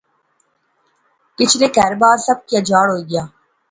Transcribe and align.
پچھے 1.35 1.67
کہر 1.75 1.93
بار، 2.01 2.17
سب 2.27 2.37
کی 2.47 2.53
اُجاڑ 2.59 2.85
ہو 2.93 2.99
گیا 3.09 3.23